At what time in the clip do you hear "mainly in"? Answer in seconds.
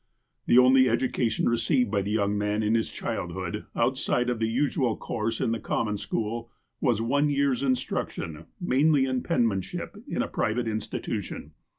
8.59-9.21